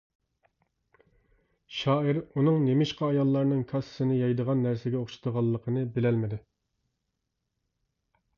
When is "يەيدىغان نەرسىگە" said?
4.23-4.99